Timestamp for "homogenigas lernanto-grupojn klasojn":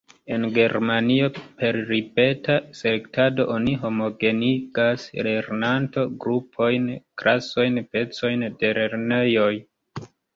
3.83-7.77